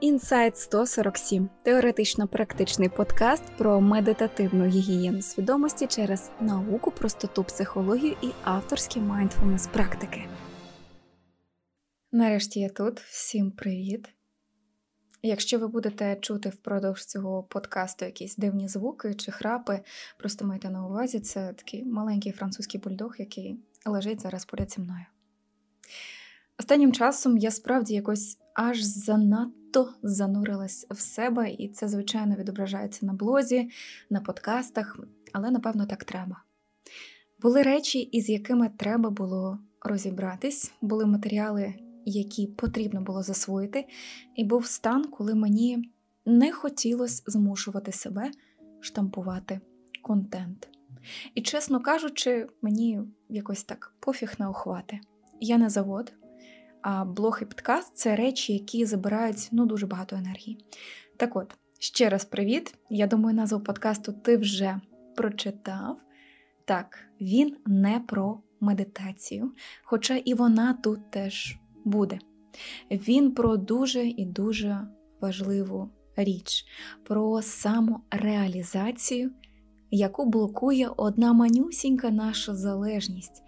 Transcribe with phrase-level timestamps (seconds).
[0.00, 9.66] Інсайт 147 теоретично-практичний подкаст про медитативну гігієну свідомості через науку, простоту, психологію і авторські mindfulness
[9.66, 10.28] практики.
[12.12, 13.00] Нарешті я тут.
[13.00, 14.08] Всім привіт!
[15.22, 19.80] Якщо ви будете чути впродовж цього подкасту якісь дивні звуки чи храпи,
[20.18, 25.04] просто майте на увазі, це такий маленький французький бульдог, який лежить зараз поряд зі мною.
[26.60, 33.12] Останнім часом я справді якось аж занадто занурилась в себе, і це, звичайно, відображається на
[33.12, 33.70] блозі,
[34.10, 34.98] на подкастах,
[35.32, 36.42] але напевно так треба.
[37.42, 43.86] Були речі, із якими треба було розібратись, були матеріали, які потрібно було засвоїти,
[44.36, 45.90] і був стан, коли мені
[46.26, 48.30] не хотілося змушувати себе
[48.80, 49.60] штампувати
[50.02, 50.68] контент.
[51.34, 55.00] І, чесно кажучи, мені якось так пофіг на охвати.
[55.40, 56.12] Я не завод,
[56.82, 60.58] а блог і подкаст це речі, які забирають ну, дуже багато енергії.
[61.16, 62.74] Так от, ще раз привіт.
[62.90, 64.80] Я думаю, назву подкасту ти вже
[65.16, 66.00] прочитав.
[66.64, 72.18] Так, він не про медитацію, хоча і вона тут теж буде.
[72.90, 74.80] Він про дуже і дуже
[75.20, 76.64] важливу річ,
[77.04, 79.30] про самореалізацію,
[79.90, 83.42] яку блокує одна манюсінька наша залежність.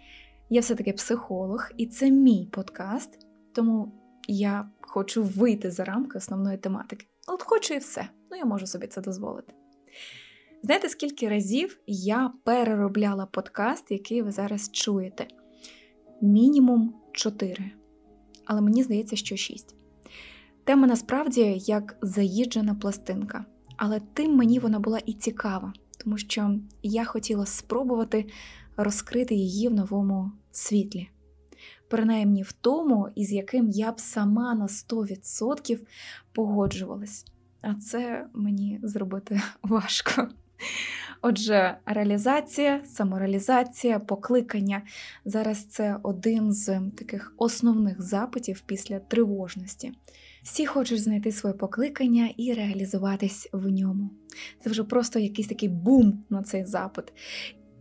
[0.49, 3.91] Я все-таки психолог, і це мій подкаст, тому
[4.27, 7.07] я хочу вийти за рамки основної тематики.
[7.27, 9.53] От хочу і все, ну я можу собі це дозволити.
[10.63, 15.27] Знаєте, скільки разів я переробляла подкаст, який ви зараз чуєте?
[16.21, 17.71] Мінімум 4.
[18.45, 19.75] Але мені здається, що 6.
[20.63, 23.45] Тема насправді як заїжджена пластинка.
[23.77, 25.73] Але тим мені вона була і цікава,
[26.03, 28.25] тому що я хотіла спробувати
[28.77, 31.09] розкрити її в новому світлі
[31.87, 35.79] принаймні в тому, із яким я б сама на 100%
[36.31, 37.25] погоджувалась.
[37.61, 40.27] А це мені зробити важко.
[41.21, 44.81] Отже, реалізація, самореалізація, покликання
[45.25, 49.91] зараз це один з таких основних запитів після тривожності.
[50.43, 54.09] Всі хочуть знайти своє покликання і реалізуватись в ньому.
[54.63, 57.13] Це вже просто якийсь такий бум на цей запит.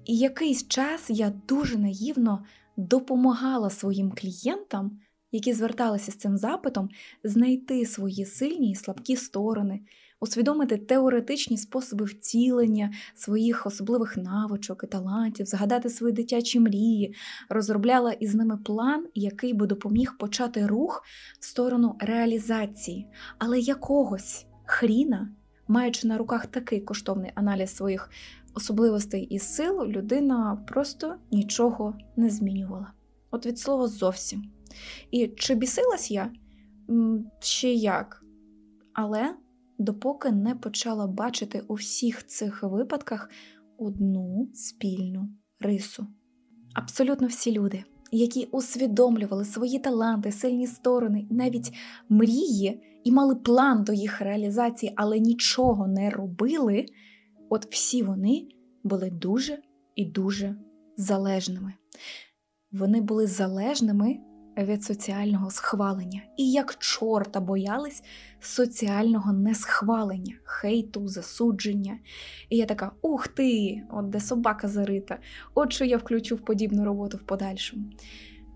[0.04, 2.44] І якийсь час я дуже наївно
[2.76, 4.98] допомагала своїм клієнтам,
[5.32, 6.88] які зверталися з цим запитом,
[7.24, 9.80] знайти свої сильні і слабкі сторони,
[10.20, 17.14] усвідомити теоретичні способи втілення своїх особливих навичок і талантів, згадати свої дитячі мрії,
[17.48, 21.04] розробляла із ними план, який би допоміг почати рух
[21.40, 23.06] в сторону реалізації,
[23.38, 25.28] але якогось хріна.
[25.68, 28.10] Маючи на руках такий коштовний аналіз своїх
[28.54, 32.92] особливостей і сил людина просто нічого не змінювала.
[33.30, 34.42] От від слова зовсім.
[35.10, 36.32] І чи бісилась я?
[37.40, 38.24] Ще як.
[38.92, 39.34] Але
[39.78, 43.30] допоки не почала бачити у всіх цих випадках
[43.78, 45.28] одну спільну
[45.60, 46.06] рису.
[46.74, 51.72] Абсолютно всі люди, які усвідомлювали свої таланти, сильні сторони, навіть
[52.08, 56.86] мрії і мали план до їх реалізації, але нічого не робили.
[57.54, 58.46] От всі вони
[58.84, 59.58] були дуже
[59.96, 60.56] і дуже
[60.96, 61.74] залежними.
[62.70, 64.18] Вони були залежними
[64.58, 68.02] від соціального схвалення і як чорта боялись
[68.40, 71.98] соціального несхвалення, хейту, засудження.
[72.50, 75.18] І я така: ух ти, от де собака зарита,
[75.54, 77.84] от що я включу в подібну роботу в подальшому.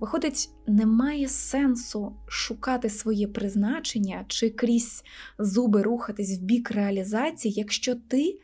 [0.00, 5.02] Виходить, немає сенсу шукати своє призначення чи крізь
[5.38, 8.40] зуби рухатись в бік реалізації, якщо ти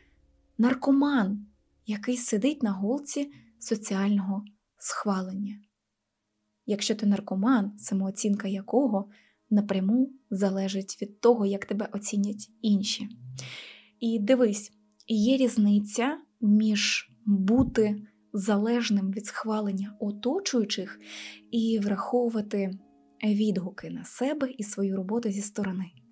[0.63, 1.45] наркоман,
[1.85, 4.45] який сидить на голці соціального
[4.77, 5.59] схвалення.
[6.65, 9.09] Якщо ти наркоман, самооцінка якого
[9.49, 13.09] напряму залежить від того, як тебе оцінять інші.
[13.99, 14.71] І дивись,
[15.07, 20.99] є різниця між бути залежним від схвалення оточуючих
[21.51, 22.79] і враховувати
[23.23, 26.02] відгуки на себе і свою роботу зі сторони.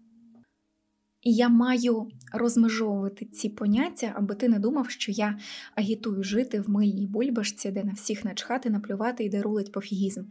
[1.21, 5.39] І я маю розмежовувати ці поняття, аби ти не думав, що я
[5.75, 10.23] агітую жити в мильній бульбашці, де на всіх начхати, наплювати і де рулить пофігізм.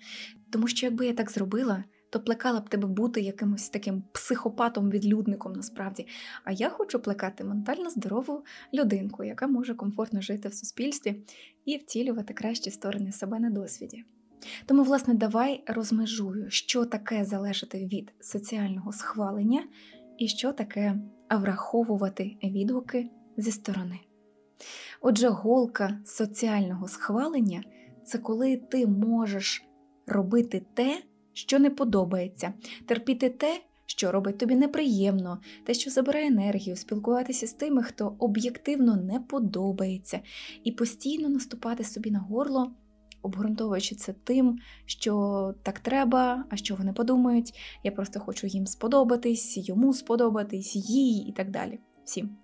[0.50, 6.06] Тому що якби я так зробила, то плекала б тебе бути якимось таким психопатом-відлюдником насправді.
[6.44, 8.44] А я хочу плекати ментально здорову
[8.74, 11.22] людинку, яка може комфортно жити в суспільстві
[11.64, 14.04] і втілювати кращі сторони себе на досвіді.
[14.66, 19.62] Тому, власне, давай розмежую, що таке залежати від соціального схвалення
[20.20, 20.96] і що таке
[21.30, 23.98] враховувати відгуки зі сторони.
[25.00, 27.62] Отже, голка соціального схвалення
[28.04, 29.64] це коли ти можеш
[30.06, 31.02] робити те,
[31.32, 32.52] що не подобається,
[32.86, 38.96] терпіти те, що робить тобі неприємно, те, що забирає енергію, спілкуватися з тими, хто об'єктивно
[38.96, 40.20] не подобається,
[40.64, 42.72] і постійно наступати собі на горло,
[43.22, 49.68] обґрунтовуючи це тим, що так треба, а що вони подумають, я просто хочу їм сподобатись,
[49.68, 51.78] йому сподобатись, їй і так далі.
[52.04, 52.36] Всім.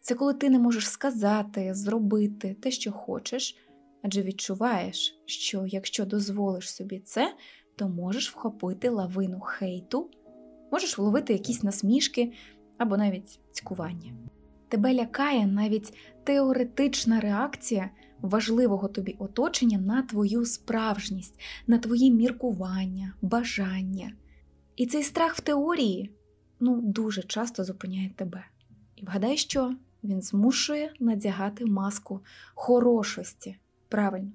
[0.00, 3.56] Це коли ти не можеш сказати, зробити те, що хочеш,
[4.02, 7.34] адже відчуваєш, що якщо дозволиш собі це,
[7.76, 10.10] то можеш вхопити лавину хейту,
[10.72, 12.32] можеш вловити якісь насмішки
[12.78, 14.12] або навіть цькування.
[14.68, 15.94] Тебе лякає навіть
[16.24, 17.90] теоретична реакція
[18.22, 24.12] важливого тобі оточення на твою справжність, на твої міркування, бажання.
[24.76, 26.10] І цей страх в теорії
[26.60, 28.44] ну, дуже часто зупиняє тебе.
[28.96, 29.74] І вгадай, що
[30.04, 32.20] він змушує надягати маску
[32.54, 33.56] хорошості.
[33.88, 34.32] Правильно.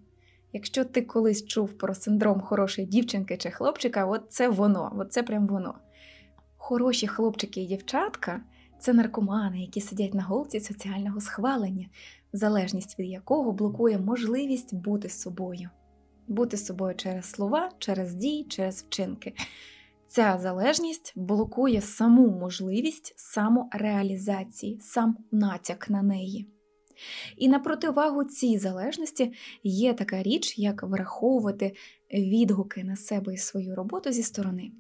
[0.53, 5.23] Якщо ти колись чув про синдром хорошої дівчинки чи хлопчика, от це воно, от це
[5.23, 5.75] прям воно.
[6.57, 8.41] Хороші хлопчики і дівчатка
[8.79, 11.87] це наркомани, які сидять на голці соціального схвалення,
[12.33, 15.69] залежність від якого блокує можливість бути собою,
[16.27, 19.33] бути собою через слова, через дії, через вчинки.
[20.07, 26.47] Ця залежність блокує саму можливість самореалізації, сам натяк на неї.
[27.37, 29.33] І на противагу цій залежності
[29.63, 31.75] є така річ, як враховувати
[32.13, 34.71] відгуки на себе і свою роботу зі сторони.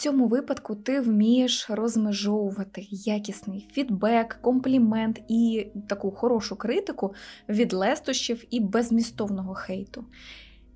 [0.00, 7.14] Цьому випадку ти вмієш розмежовувати якісний фідбек, комплімент і таку хорошу критику
[7.48, 10.04] від лестощів і безмістовного хейту.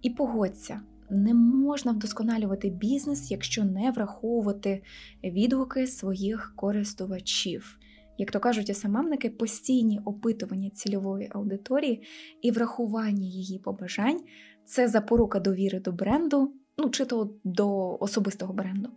[0.03, 0.81] І погодься,
[1.11, 4.82] не можна вдосконалювати бізнес, якщо не враховувати
[5.25, 7.79] відгуки своїх користувачів.
[8.19, 12.03] Як то кажуть СММники, постійні опитування цільової аудиторії
[12.43, 14.21] і врахування її побажань
[14.65, 18.88] це запорука довіри до бренду, ну чи то до особистого бренду.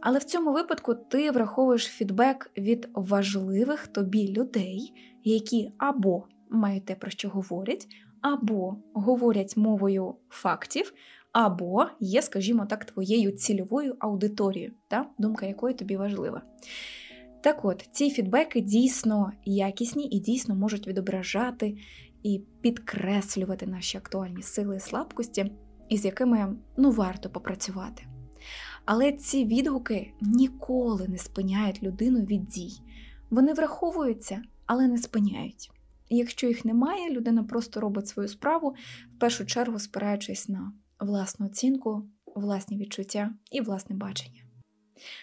[0.00, 4.92] Але в цьому випадку ти враховуєш фідбек від важливих тобі людей,
[5.24, 7.86] які або мають те, про що говорять,
[8.20, 10.94] або говорять мовою фактів,
[11.32, 16.42] або є, скажімо так, твоєю цільовою аудиторією, та думка якої тобі важлива.
[17.42, 21.76] Так от, ці фідбеки дійсно якісні і дійсно можуть відображати
[22.22, 25.50] і підкреслювати наші актуальні сили і слабкості,
[25.90, 28.04] із якими ну, варто попрацювати.
[28.84, 32.72] Але ці відгуки ніколи не спиняють людину від дій.
[33.30, 35.70] Вони враховуються, але не спиняють.
[36.08, 38.74] І якщо їх немає, людина просто робить свою справу,
[39.16, 44.42] в першу чергу спираючись на власну оцінку, власні відчуття і власне бачення.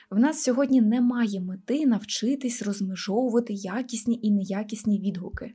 [0.10, 5.54] В нас сьогодні немає мети навчитись розмежовувати якісні і неякісні відгуки.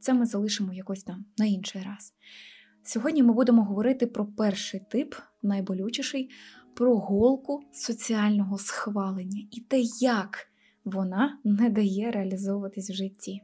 [0.00, 2.14] Це ми залишимо якось там на інший раз.
[2.82, 6.30] Сьогодні ми будемо говорити про перший тип, найболючіший,
[6.74, 10.48] про голку соціального схвалення і те, як
[10.84, 13.40] вона не дає реалізовуватись в житті.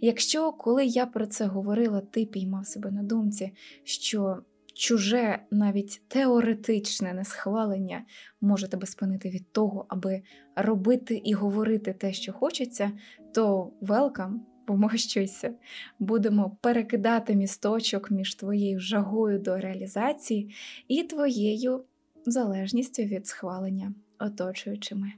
[0.00, 3.52] Якщо, коли я про це говорила, ти піймав себе на думці,
[3.84, 4.42] що
[4.74, 8.04] чуже, навіть теоретичне несхвалення
[8.40, 10.22] може тебе спинити від того, аби
[10.56, 12.92] робити і говорити те, що хочеться,
[13.34, 15.54] то велкам, помощуйся,
[15.98, 20.54] будемо перекидати місточок між твоєю жагою до реалізації
[20.88, 21.84] і твоєю
[22.26, 25.12] залежністю від схвалення оточуючими.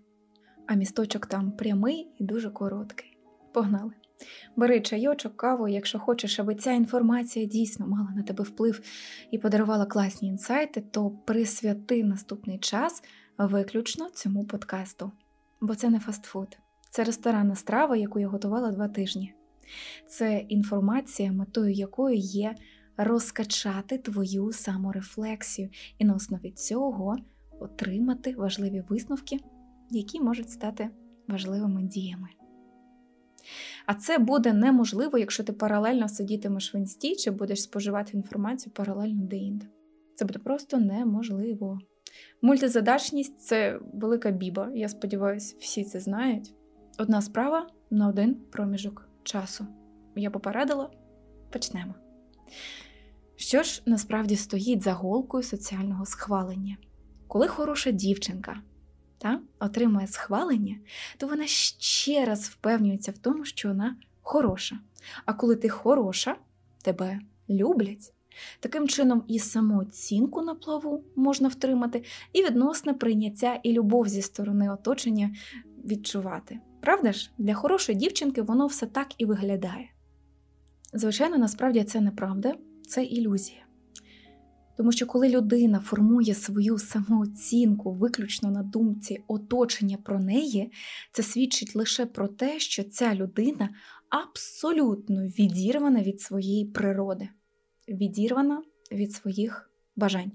[0.67, 3.17] А місточок там прямий і дуже короткий.
[3.53, 3.93] Погнали!
[4.57, 8.81] Бери чайочок, каву, якщо хочеш, аби ця інформація дійсно мала на тебе вплив
[9.31, 13.03] і подарувала класні інсайти, то присвяти наступний час
[13.39, 15.13] виключно цьому подкасту.
[15.61, 16.59] Бо це не фастфуд,
[16.91, 19.35] це ресторанна страва, яку я готувала два тижні.
[20.07, 22.55] Це інформація, метою якої є
[22.97, 27.17] розкачати твою саморефлексію і на основі цього
[27.61, 29.39] отримати важливі висновки,
[29.91, 30.89] які можуть стати
[31.29, 32.29] важливими діями.
[33.87, 39.25] А це буде неможливо, якщо ти паралельно сидітимеш в інсті чи будеш споживати інформацію паралельно
[39.25, 39.67] де-інде.
[40.15, 41.79] Це буде просто неможливо.
[42.43, 46.55] Мультизадачність це велика біба, я сподіваюся, всі це знають.
[46.99, 49.67] Одна справа на один проміжок часу.
[50.17, 50.91] Я попередила,
[51.51, 51.95] почнемо.
[53.37, 56.77] Що ж насправді стоїть за голкою соціального схвалення?
[57.29, 58.57] Коли хороша дівчинка
[59.19, 60.77] та, отримує схвалення,
[61.17, 64.79] то вона ще раз впевнюється в тому, що вона хороша.
[65.27, 66.37] А коли ти хороша,
[66.83, 68.13] тебе люблять.
[68.61, 74.71] Таким чином, і самооцінку на плаву можна втримати, і відносне прийняття і любов зі сторони
[74.71, 75.35] оточення
[75.85, 76.61] відчувати.
[76.83, 79.91] Правда ж, для хорошої дівчинки воно все так і виглядає.
[80.93, 82.55] Звичайно, насправді це неправда,
[82.89, 83.67] це ілюзія.
[84.77, 90.73] Тому що коли людина формує свою самооцінку виключно на думці оточення про неї,
[91.13, 93.69] це свідчить лише про те, що ця людина
[94.09, 97.29] абсолютно відірвана від своєї природи,
[97.89, 98.63] відірвана
[98.93, 100.33] від своїх бажань.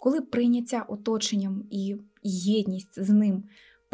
[0.00, 3.44] Коли прийняття оточенням і єдність з ним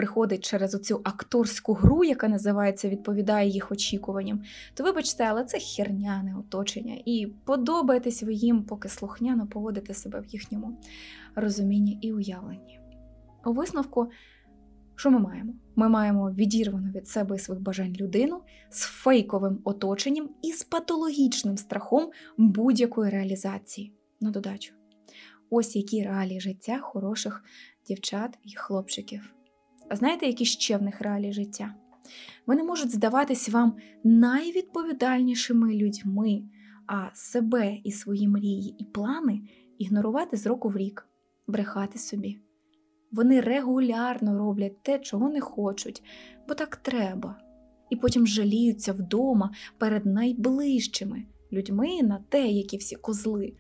[0.01, 4.43] приходить через оцю акторську гру, яка називається відповідає їх очікуванням,
[4.75, 10.27] то вибачте, але це херняне оточення, і подобаєтесь ви їм, поки слухняно поводите себе в
[10.27, 10.79] їхньому
[11.35, 12.81] розумінні і уявленні.
[13.45, 14.11] У висновку,
[14.97, 15.53] що ми маємо?
[15.77, 18.41] Ми маємо відірвану від себе і своїх бажань людину
[18.71, 23.93] з фейковим оточенням і з патологічним страхом будь-якої реалізації.
[24.21, 24.75] На додачу.
[25.51, 27.45] Ось які реалії життя хороших
[27.87, 29.40] дівчат і хлопчиків.
[29.91, 31.75] А знаєте, які ще в них реалії життя?
[32.47, 36.43] Вони можуть здаватись вам найвідповідальнішими людьми,
[36.87, 39.41] а себе і свої мрії і плани
[39.79, 41.09] ігнорувати з року в рік,
[41.47, 42.39] брехати собі.
[43.13, 46.03] Вони регулярно роблять те, чого не хочуть,
[46.49, 47.41] бо так треба,
[47.91, 53.53] і потім жаліються вдома перед найближчими людьми на те, які всі козли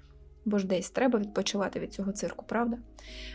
[0.44, 2.78] бо ж десь треба відпочивати від цього цирку, правда?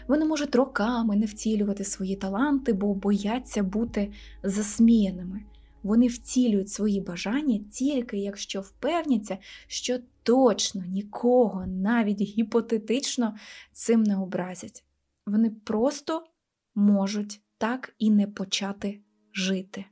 [0.07, 4.11] Вони можуть роками не втілювати свої таланти, бо бояться бути
[4.43, 5.41] засміяними.
[5.83, 13.35] Вони втілюють свої бажання тільки якщо впевняться, що точно нікого, навіть гіпотетично,
[13.71, 14.83] цим не образять.
[15.25, 16.23] Вони просто
[16.75, 19.01] можуть так і не почати
[19.33, 19.85] жити.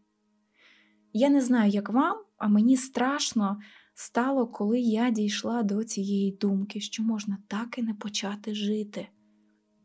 [1.14, 3.60] Я не знаю, як вам, а мені страшно
[3.94, 9.08] стало, коли я дійшла до цієї думки, що можна так і не почати жити.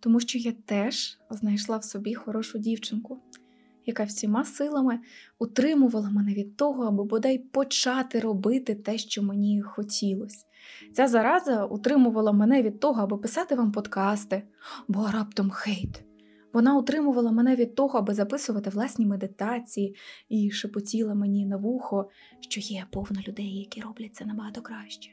[0.00, 3.19] Тому що я теж знайшла в собі хорошу дівчинку,
[3.87, 4.99] яка всіма силами
[5.38, 10.45] утримувала мене від того, аби бодай почати робити те, що мені хотілося.
[10.93, 14.43] Ця зараза утримувала мене від того, аби писати вам подкасти,
[14.88, 16.08] бо раптом хейт.
[16.59, 19.97] Вона утримувала мене від того, аби записувати власні медитації
[20.29, 22.11] і шепотіла мені на вухо,
[22.41, 25.11] що є повно людей, які роблять це набагато краще.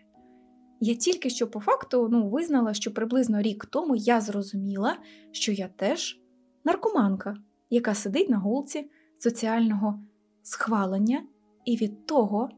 [0.79, 4.97] Я тільки що по факту ну, визнала, що приблизно рік тому я зрозуміла,
[5.31, 6.21] що я теж
[6.63, 7.37] наркоманка,
[7.69, 9.99] яка сидить на голці соціального
[10.43, 11.23] схвалення
[11.65, 12.49] і від того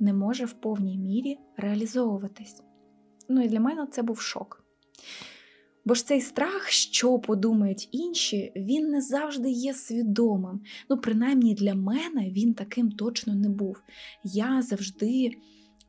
[0.00, 2.62] не може в повній мірі реалізовуватись.
[3.28, 4.64] Ну і для мене це був шок.
[5.88, 10.60] Бо ж цей страх, що подумають інші, він не завжди є свідомим.
[10.90, 13.82] Ну, принаймні для мене він таким точно не був.
[14.24, 15.30] Я завжди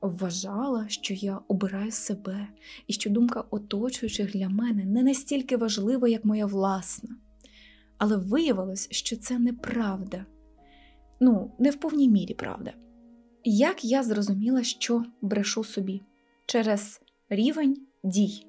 [0.02, 2.48] вважала, що я обираю себе,
[2.88, 7.10] і що думка оточуючих для мене не настільки важлива, як моя власна.
[7.98, 10.26] Але виявилось, що це неправда.
[11.20, 12.74] Ну, не в повній мірі правда.
[13.44, 16.02] Як я зрозуміла, що брешу собі
[16.46, 18.49] через рівень дій.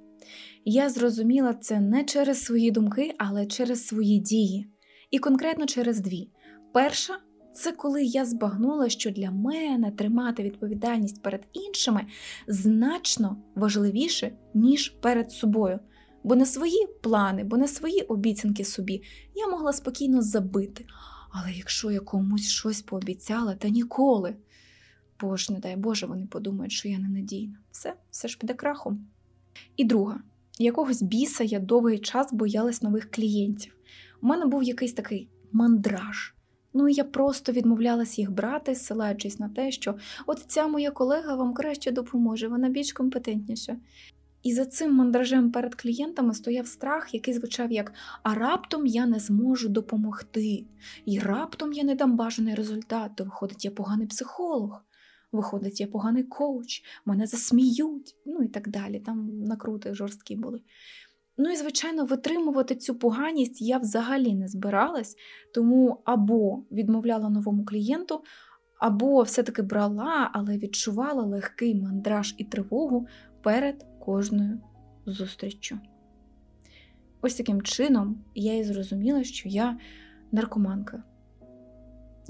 [0.64, 4.70] Я зрозуміла це не через свої думки, але через свої дії.
[5.10, 6.30] І конкретно через дві.
[6.72, 7.18] Перша
[7.54, 12.06] це коли я збагнула, що для мене тримати відповідальність перед іншими
[12.46, 15.80] значно важливіше, ніж перед собою.
[16.24, 19.02] Бо на свої плани, бо на свої обіцянки собі
[19.34, 20.86] я могла спокійно забити.
[21.30, 24.36] Але якщо я комусь щось пообіцяла, та ніколи.
[25.20, 27.58] Бо ж, не дай Боже, вони подумають, що я ненадійна.
[27.70, 29.06] Все, все ж піде крахом.
[29.76, 30.20] І друга,
[30.64, 33.76] якогось біса я довгий час боялась нових клієнтів.
[34.22, 36.34] У мене був якийсь такий мандраж.
[36.74, 39.94] Ну і я просто відмовлялась їх брати, ссилаючись на те, що
[40.26, 43.76] от ця моя колега вам краще допоможе, вона більш компетентніша.
[44.42, 49.18] І за цим мандражем перед клієнтами стояв страх, який звучав як А раптом я не
[49.18, 50.64] зможу допомогти,
[51.06, 54.84] і раптом я не дам бажаний результат, то виходить, я поганий психолог.
[55.32, 59.00] Виходить, я поганий коуч, мене засміють, ну і так далі.
[59.00, 60.60] Там накрути жорсткі були.
[61.36, 65.16] Ну і, звичайно, витримувати цю поганість я взагалі не збиралась,
[65.54, 68.22] тому або відмовляла новому клієнту,
[68.80, 73.06] або все-таки брала, але відчувала легкий мандраж і тривогу
[73.42, 74.60] перед кожною
[75.06, 75.78] зустріччю.
[77.22, 79.78] Ось таким чином я і зрозуміла, що я
[80.32, 81.02] наркоманка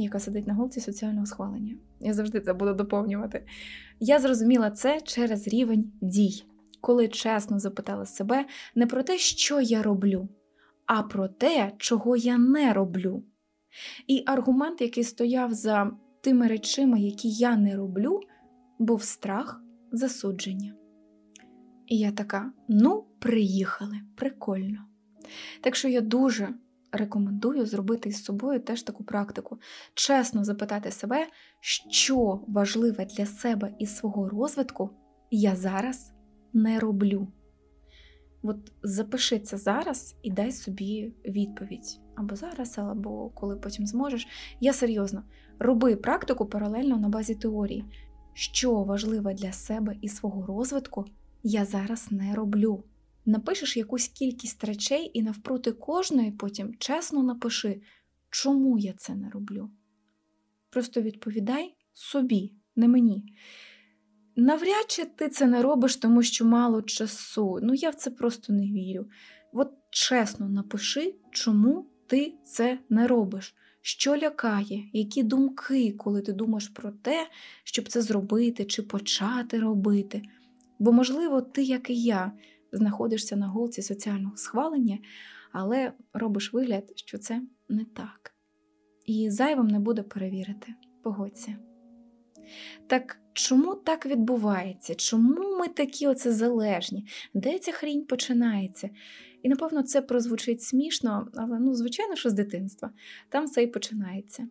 [0.02, 1.76] яка сидить на голці соціального схвалення.
[2.00, 3.44] Я завжди це буду доповнювати.
[4.00, 6.44] Я зрозуміла це через рівень дій,
[6.80, 10.28] коли чесно запитала себе не про те, що я роблю,
[10.86, 13.22] а про те, чого я не роблю.
[14.06, 15.90] І аргумент, який стояв за
[16.20, 18.20] тими речима, які я не роблю,
[18.78, 20.74] був страх засудження.
[21.86, 24.78] І я така: ну, приїхали, прикольно.
[25.60, 26.54] Так що я дуже
[26.92, 29.58] рекомендую зробити із собою теж таку практику.
[29.94, 31.26] Чесно запитати себе,
[31.60, 34.90] що важливе для себе і свого розвитку
[35.30, 36.12] я зараз
[36.52, 37.28] не роблю.
[38.42, 42.00] От запиши це зараз і дай собі відповідь.
[42.14, 44.28] Або зараз, або коли потім зможеш.
[44.60, 45.22] Я серйозно
[45.58, 47.84] роби практику паралельно на базі теорії.
[48.32, 51.04] Що важливе для себе і свого розвитку,
[51.42, 52.84] я зараз не роблю.
[53.26, 57.80] Напишеш якусь кількість речей і навпроти кожної потім чесно напиши,
[58.30, 59.70] чому я це не роблю.
[60.70, 63.24] Просто відповідай собі, не мені.
[64.36, 67.58] Навряд чи ти це не робиш, тому що мало часу.
[67.62, 69.06] Ну я в це просто не вірю.
[69.52, 73.54] От чесно напиши, чому ти це не робиш.
[73.82, 77.28] Що лякає, які думки, коли ти думаєш про те,
[77.64, 80.22] щоб це зробити чи почати робити.
[80.78, 82.32] Бо, можливо, ти, як і я,
[82.72, 84.98] знаходишся на голці соціального схвалення,
[85.52, 88.34] але робиш вигляд, що це не так.
[89.06, 90.74] І зайвим не буде перевірити.
[91.02, 91.56] Погодься.
[92.86, 94.94] Так чому так відбувається?
[94.94, 97.06] Чому ми такі оце залежні?
[97.34, 98.90] Де ця хрінь починається?
[99.42, 102.90] І, напевно, це прозвучить смішно, але ну, звичайно, що з дитинства.
[103.28, 104.48] Там все і починається.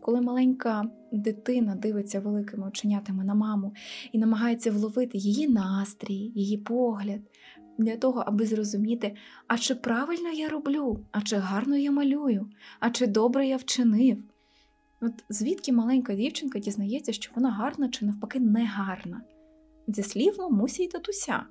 [0.00, 3.74] Коли маленька дитина дивиться великими оченятами на маму
[4.12, 7.20] і намагається вловити її настрій, її погляд,
[7.78, 9.16] для того, аби зрозуміти,
[9.46, 14.18] а чи правильно я роблю, а чи гарно я малюю, а чи добре я вчинив.
[15.00, 19.22] От звідки маленька дівчинка дізнається, що вона гарна чи навпаки не гарна?
[19.88, 21.42] Зі слів мамусі й татуся,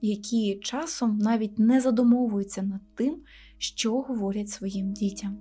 [0.00, 3.22] які часом навіть не задумовуються над тим,
[3.58, 5.38] що говорять своїм дітям.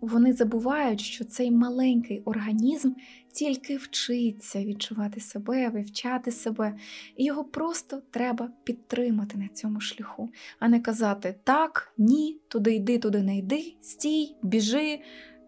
[0.00, 2.92] Вони забувають, що цей маленький організм
[3.32, 6.76] тільки вчиться відчувати себе, вивчати себе,
[7.16, 12.98] і його просто треба підтримати на цьому шляху, а не казати так, ні, туди йди,
[12.98, 15.00] туди не йди, стій, біжи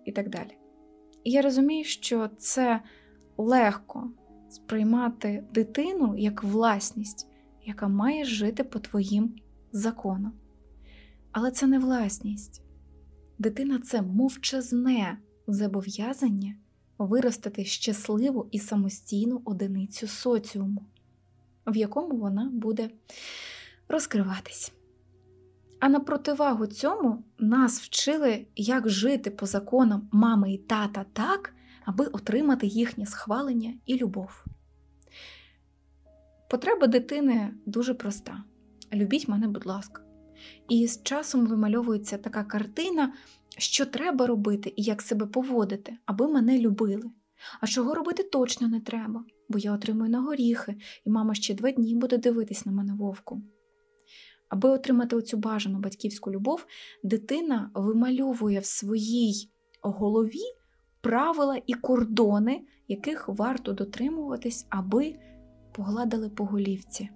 [0.05, 0.57] і так далі.
[1.25, 2.81] І я розумію, що це
[3.37, 4.11] легко
[4.49, 7.29] сприймати дитину як власність,
[7.65, 9.35] яка має жити по твоїм
[9.73, 10.33] законам.
[11.33, 12.63] Але це не власність.
[13.43, 16.55] Дитина це мовчазне зобов'язання
[16.99, 20.83] виростити щасливу і самостійну одиницю соціуму,
[21.67, 22.91] в якому вона буде
[23.89, 24.73] розкриватись.
[25.81, 32.07] А на противагу цьому нас вчили, як жити по законам мами і тата так, аби
[32.07, 34.45] отримати їхнє схвалення і любов.
[36.51, 38.45] Потреба дитини дуже проста.
[38.93, 40.03] Любіть мене, будь ласка.
[40.69, 43.13] І з часом вимальовується така картина,
[43.59, 47.11] що треба робити і як себе поводити, аби мене любили.
[47.61, 51.71] А чого робити точно не треба, бо я отримую на горіхи, і мама ще два
[51.71, 53.43] дні буде дивитись на мене вовку.
[54.49, 56.67] Аби отримати оцю бажану батьківську любов,
[57.03, 59.51] дитина вимальовує в своїй
[59.83, 60.43] голові
[61.01, 65.15] правила і кордони, яких варто дотримуватись, аби
[65.73, 67.09] погладили по голівці.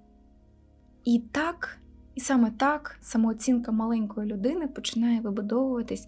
[1.04, 1.78] І так
[2.16, 6.06] і саме так самооцінка маленької людини починає вибудовуватись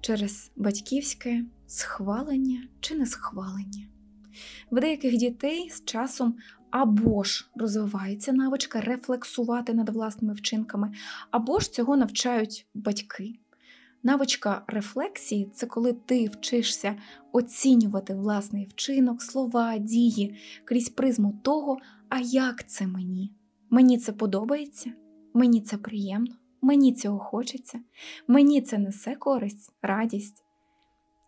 [0.00, 3.86] через батьківське схвалення чи несхвалення.
[4.70, 6.34] В деяких дітей з часом
[6.70, 10.92] або ж розвивається навичка рефлексувати над власними вчинками,
[11.30, 13.34] або ж цього навчають батьки.
[14.02, 16.96] Навичка рефлексії це коли ти вчишся
[17.32, 23.32] оцінювати власний вчинок, слова, дії крізь призму того, а як це мені?
[23.70, 24.92] Мені це подобається?
[25.34, 27.80] Мені це приємно, мені цього хочеться,
[28.28, 30.44] мені це несе користь, радість.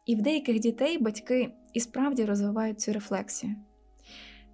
[0.06, 3.56] І в деяких дітей батьки і справді розвивають цю рефлексію.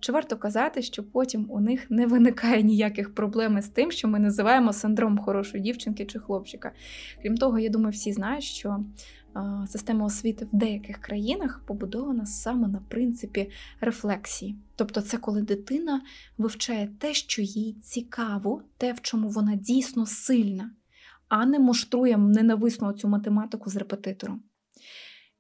[0.03, 4.19] Чи варто казати, що потім у них не виникає ніяких проблем з тим, що ми
[4.19, 6.73] називаємо синдром хорошої дівчинки чи хлопчика?
[7.23, 8.85] Крім того, я думаю, всі знають, що
[9.67, 14.57] система освіти в деяких країнах побудована саме на принципі рефлексії.
[14.77, 16.03] Тобто, це коли дитина
[16.39, 20.71] вивчає те, що їй цікаво, те, в чому вона дійсно сильна,
[21.29, 24.43] а не муштрує ненависну цю математику з репетитором.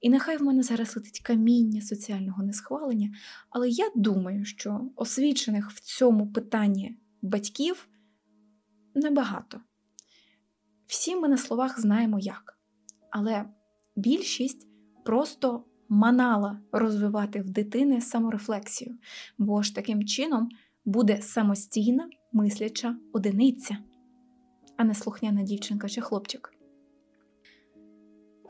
[0.02, 3.14] І нехай в мене зараз летить каміння соціального несхвалення,
[3.50, 7.88] але я думаю, що освічених в цьому питанні батьків
[8.94, 9.60] небагато.
[10.86, 12.58] Всі ми на словах знаємо як.
[13.10, 13.44] Але
[13.96, 14.68] більшість
[15.04, 18.98] просто манала розвивати в дитини саморефлексію,
[19.38, 20.48] бо ж таким чином
[20.84, 23.78] буде самостійна мисляча одиниця,
[24.76, 26.51] а не слухняна дівчинка чи хлопчик.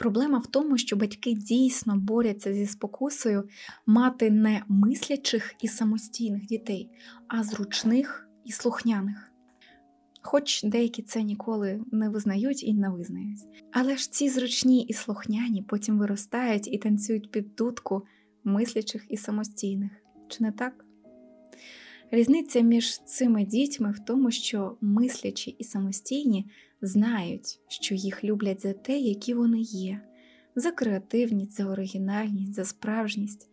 [0.03, 3.49] Проблема в тому, що батьки дійсно борються зі спокусою
[3.87, 6.91] мати не мислячих і самостійних дітей,
[7.29, 9.33] а зручних і слухняних
[10.23, 13.41] хоч деякі це ніколи не визнають і не визнають.
[13.73, 18.03] Але ж ці зручні і слухняні потім виростають і танцюють під дудку
[18.45, 19.91] мислячих і самостійних.
[20.29, 20.85] Чи не так?
[22.11, 26.51] Різниця між цими дітьми в тому, що мислячі і самостійні
[26.83, 30.01] знають, що їх люблять за те, які вони є,
[30.57, 33.49] за креативність, за оригінальність, за справжність,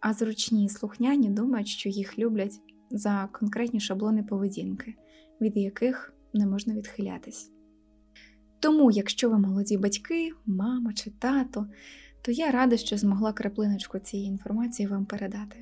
[0.00, 4.94] а зручні і слухняні думають, що їх люблять за конкретні шаблони поведінки,
[5.40, 7.50] від яких не можна відхилятись.
[8.60, 11.66] Тому, якщо ви молоді батьки, мама чи тато,
[12.22, 15.56] то я рада, що змогла краплиночку цієї інформації вам передати.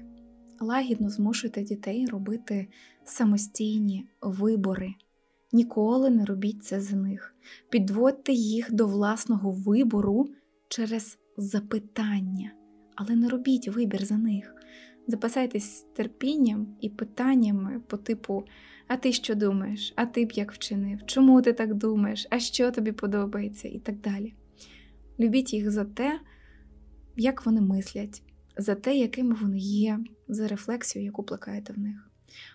[0.60, 2.68] Лагідно змушуйте дітей робити
[3.04, 4.94] самостійні вибори.
[5.54, 7.34] Ніколи не робіть це за них.
[7.70, 10.28] Підводьте їх до власного вибору
[10.68, 12.52] через запитання,
[12.94, 14.54] але не робіть вибір за них.
[15.06, 18.44] Запасайтесь терпінням і питаннями по типу:
[18.88, 19.92] а ти що думаєш?
[19.96, 21.06] А ти б як вчинив?
[21.06, 22.26] Чому ти так думаєш?
[22.30, 23.68] А що тобі подобається?
[23.68, 24.34] І так далі.
[25.20, 26.20] Любіть їх за те,
[27.16, 28.22] як вони мислять,
[28.56, 32.10] за те, якими вони є, за рефлексію, яку плекаєте в них.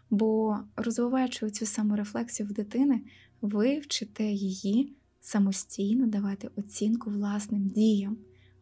[0.10, 3.02] Бо розвиваючи цю саморефлексію в дитини,
[3.42, 8.18] ви вчите її самостійно давати оцінку власним діям,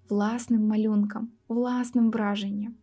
[0.09, 2.75] власним малюнкам, власним враженням.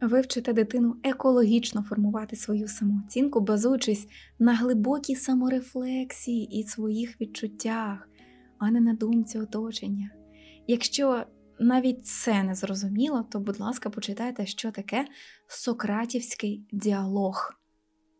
[0.00, 4.06] Ви вчите дитину екологічно формувати свою самооцінку, базуючись
[4.38, 8.08] на глибокій саморефлексії і своїх відчуттях,
[8.58, 10.10] а не на думці оточення.
[10.66, 11.24] Якщо
[11.58, 15.06] навіть це не зрозуміло, то, будь ласка, почитайте, що таке
[15.46, 17.61] сократівський діалог.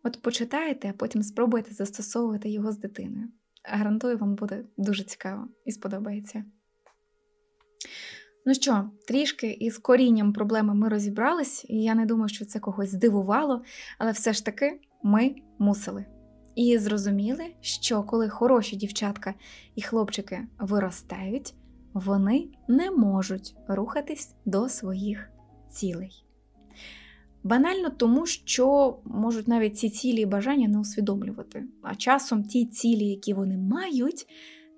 [0.05, 3.29] От почитайте, а потім спробуйте застосовувати його з дитиною.
[3.65, 6.45] Гарантую, вам буде дуже цікаво і сподобається.
[8.47, 12.91] Ну що, трішки із корінням проблеми ми розібрались, і я не думаю, що це когось
[12.91, 13.63] здивувало,
[13.99, 16.05] але все ж таки ми мусили.
[16.55, 19.35] І зрозуміли, що коли хороші дівчатка
[19.75, 21.55] і хлопчики виростають,
[21.95, 25.31] вони не можуть рухатись до своїх
[25.71, 26.25] цілей.
[27.45, 33.05] Банально тому, що можуть навіть ці цілі і бажання не усвідомлювати, а часом ті цілі,
[33.05, 34.27] які вони мають,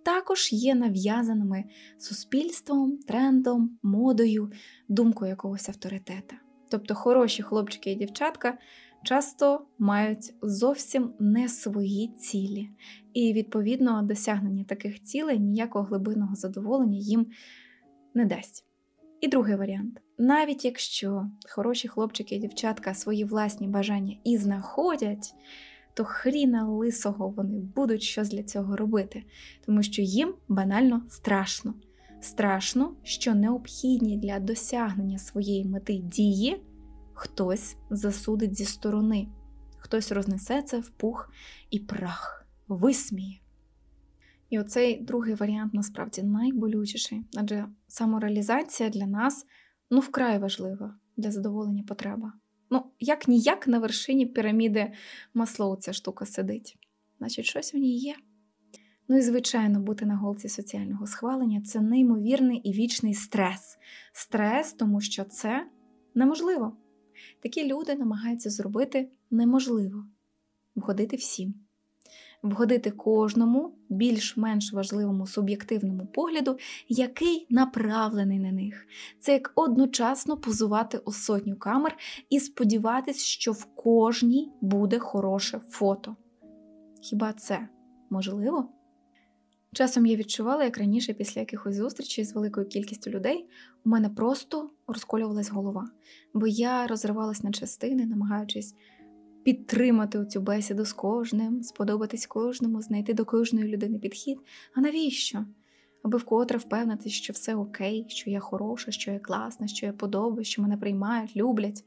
[0.04, 1.64] також є нав'язаними
[1.98, 4.50] суспільством, трендом, модою,
[4.88, 6.36] думкою якогось авторитета.
[6.68, 8.58] Тобто хороші хлопчики і дівчатка
[9.04, 12.70] часто мають зовсім не свої цілі,
[13.14, 17.26] і, відповідно, досягнення таких цілей ніякого глибинного задоволення їм
[18.14, 18.64] не дасть.
[19.24, 25.34] І другий варіант: навіть якщо хороші хлопчики і дівчатка свої власні бажання і знаходять,
[25.94, 29.24] то хріна лисого вони будуть щось для цього робити,
[29.66, 31.74] тому що їм банально страшно.
[32.20, 36.62] Страшно, що необхідні для досягнення своєї мети дії
[37.14, 39.28] хтось засудить зі сторони,
[39.78, 41.30] хтось рознесе це в пух
[41.70, 43.43] і прах, висміє.
[44.54, 49.46] І оцей другий варіант насправді найболючіший, адже самореалізація для нас
[49.90, 52.32] ну вкрай важлива для задоволення потреба.
[52.70, 54.92] Ну, як ніяк на вершині піраміди
[55.34, 56.78] Маслоу ця штука сидить.
[57.18, 58.14] Значить, щось у ній є.
[59.08, 63.78] Ну і, звичайно, бути на голці соціального схвалення це неймовірний і вічний стрес.
[64.12, 65.66] Стрес, тому що це
[66.14, 66.76] неможливо.
[67.42, 70.04] Такі люди намагаються зробити неможливо
[70.74, 71.63] вгодити всім
[72.44, 78.86] вгодити кожному більш-менш важливому суб'єктивному погляду, який направлений на них.
[79.20, 81.96] Це як одночасно позувати у сотню камер
[82.30, 86.16] і сподіватись, що в кожній буде хороше фото.
[87.02, 87.68] Хіба це
[88.10, 88.68] можливо?
[89.72, 93.48] Часом я відчувала, як раніше, після якихось зустрічей з великою кількістю людей,
[93.84, 95.90] у мене просто розколювалась голова,
[96.34, 98.74] бо я розривалась на частини, намагаючись
[99.44, 104.38] підтримати цю бесіду з кожним, сподобатись кожному, знайти до кожної людини підхід.
[104.74, 105.44] А навіщо?
[106.02, 110.44] Аби вкотре впевнитись, що все окей, що я хороша, що я класна, що я подобаю,
[110.44, 111.84] що мене приймають, люблять.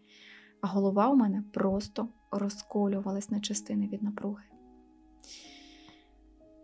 [0.62, 4.44] А голова у мене просто розколювалась на частини від напруги.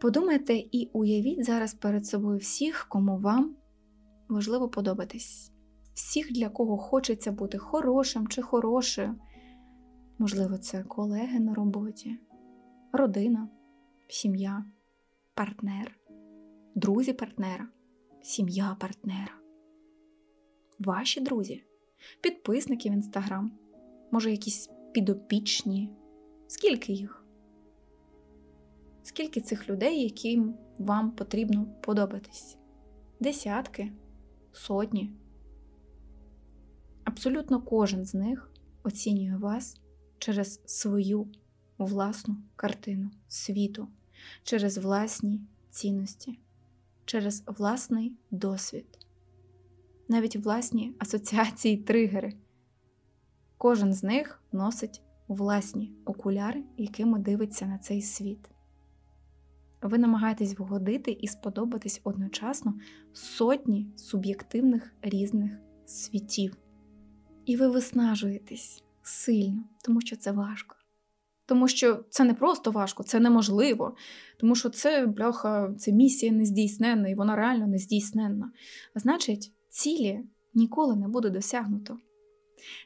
[0.02, 3.56] Подумайте і уявіть зараз перед собою всіх, кому вам
[4.30, 5.52] важливо подобатись,
[5.94, 9.16] всіх, для кого хочеться бути хорошим чи хорошою.
[10.24, 12.18] Можливо, це колеги на роботі,
[12.94, 13.50] родина,
[14.08, 14.66] сім'я,
[15.34, 16.00] партнер,
[16.76, 17.68] друзі партнера,
[18.22, 19.34] сім'я партнера,
[20.80, 21.64] ваші друзі,
[22.22, 23.52] підписники в інстаграм,
[24.12, 25.90] може, якісь підопічні.
[26.48, 27.26] Скільки їх?
[29.04, 32.58] Скільки цих людей, яким вам потрібно подобатись?
[33.20, 33.92] Десятки,
[34.52, 35.14] сотні.
[37.04, 38.52] Абсолютно кожен з них
[38.84, 39.83] оцінює вас
[40.24, 41.28] через свою
[41.78, 43.88] власну картину світу,
[44.44, 46.40] через власні цінності,
[47.06, 48.86] через власний досвід,
[50.08, 52.34] навіть власні асоціації тригери.
[53.58, 58.50] Кожен з них носить власні окуляри, якими дивиться на цей світ.
[59.82, 62.74] Ви намагаєтесь вгодити і сподобатись одночасно
[63.14, 65.52] сотні суб'єктивних різних
[65.86, 66.58] світів.
[67.46, 70.76] І ви виснажуєтесь сильно, тому що це важко.
[71.46, 73.96] Тому що це не просто важко, це неможливо.
[74.40, 78.52] Тому що це бляха, це місія нездійсненна, і вона реально нездійсненна.
[78.96, 80.20] А значить, цілі
[80.54, 81.98] ніколи не буде досягнуто.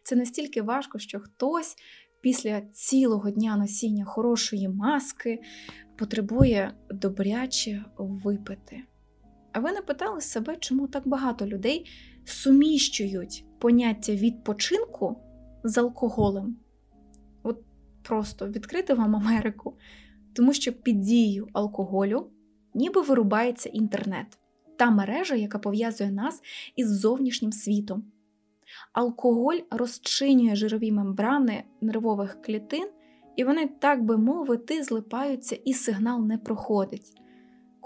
[0.04, 1.76] Це настільки важко, що хтось
[2.22, 5.40] після цілого дня носіння хорошої маски
[5.98, 8.84] потребує добряче випити.
[9.52, 11.90] А ви не питали себе, чому так багато людей
[12.26, 15.27] суміщують поняття відпочинку
[15.64, 16.58] з алкоголем?
[17.44, 17.62] От
[18.04, 19.78] просто відкрити вам Америку,
[20.34, 22.30] тому що під дією алкоголю
[22.78, 24.38] ніби вирубається інтернет,
[24.78, 26.42] та мережа, яка пов'язує нас
[26.76, 28.04] із зовнішнім світом.
[28.94, 32.90] Алкоголь розчинює жирові мембрани нервових клітин,
[33.36, 37.14] і вони, так би мовити, злипаються, і сигнал не проходить.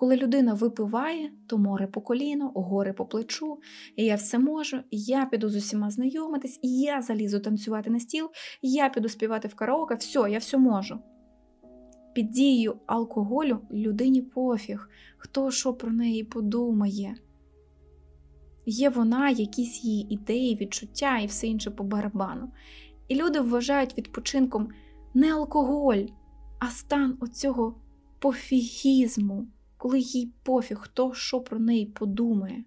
[0.02, 3.60] Коли людина випиває, то море по коліно, гори по плечу,
[3.96, 8.30] і я все можу, я піду з усіма знайомитись, і я залізу танцювати на стіл,
[8.62, 11.00] я піду співати в караоке, все, я все можу.
[12.14, 17.16] Під дією алкоголю людині пофіг, хто що про неї подумає.
[18.66, 22.52] Є вона, якісь її ідеї, відчуття і все інше по барабану.
[23.08, 24.70] І люди вважають відпочинком
[25.14, 26.06] не алкоголь,
[26.60, 27.76] а стан оцього
[28.20, 29.48] пофігізму,
[29.82, 32.64] коли їй пофіг, хто що про неї подумає.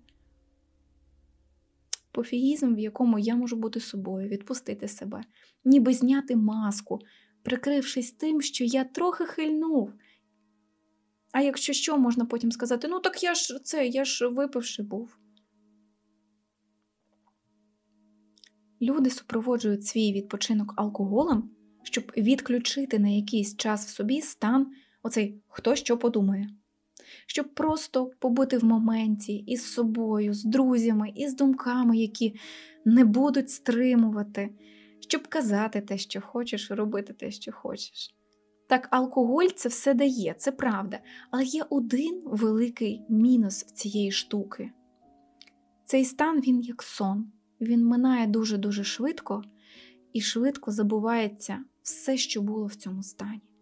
[2.13, 5.25] Пофігізм, в якому я можу бути собою, відпустити себе,
[5.65, 6.99] ніби зняти маску,
[7.43, 9.93] прикрившись тим, що я трохи хильнув.
[11.33, 15.19] А якщо що, можна потім сказати: ну так я ж це, я ж випивши був.
[18.83, 21.51] Люди супроводжують свій відпочинок алкоголем,
[21.83, 24.73] щоб відключити на якийсь час в собі стан
[25.03, 26.49] оцей хто що подумає,
[27.27, 32.35] щоб просто побути в моменті із собою, з друзями, із думками, які
[32.85, 34.51] не будуть стримувати,
[35.01, 38.15] щоб казати те, що хочеш, робити те, що хочеш.
[38.69, 40.99] Так, алкоголь це все дає, це правда,
[41.31, 44.71] але є один великий мінус в цієї штуки.
[45.85, 49.43] Цей стан він як сон він минає дуже-дуже швидко
[50.13, 53.54] і швидко забувається все, що було в цьому стані.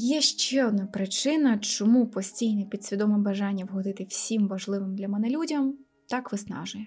[0.00, 6.32] Є ще одна причина, чому постійне підсвідоме бажання вгодити всім важливим для мене людям так
[6.32, 6.86] виснажує.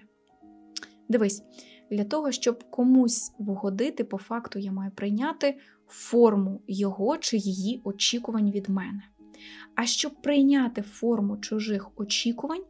[1.08, 1.42] Дивись,
[1.90, 8.50] для того, щоб комусь вгодити, по факту я маю прийняти форму його чи її очікувань
[8.50, 9.02] від мене.
[9.74, 12.64] А щоб прийняти форму чужих очікувань,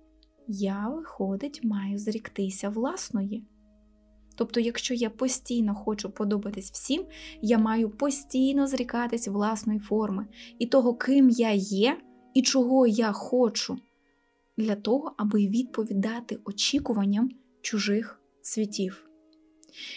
[0.49, 3.45] я, виходить, маю зріктися власної.
[4.37, 7.05] Тобто, якщо я постійно хочу подобатись всім,
[7.43, 10.27] я маю постійно зрікатись власної форми
[10.59, 11.99] і того, ким я є
[12.35, 13.79] і чого я хочу,
[14.57, 17.31] для того, аби відповідати очікуванням
[17.63, 19.09] чужих світів.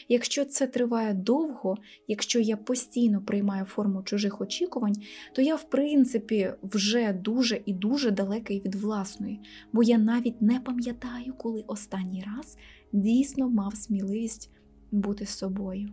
[0.10, 4.96] Якщо це триває довго, якщо я постійно приймаю форму чужих очікувань,
[5.34, 9.40] то я, в принципі, вже дуже і дуже далекий від власної,
[9.74, 12.58] бо я навіть не пам'ятаю, коли останній раз
[12.92, 14.52] дійсно мав сміливість
[14.92, 15.90] бути собою.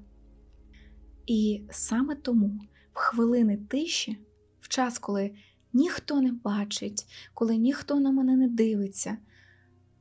[1.27, 2.61] І саме тому
[2.93, 4.19] в хвилини тиші,
[4.61, 5.35] в час, коли
[5.73, 9.17] ніхто не бачить, коли ніхто на мене не дивиться,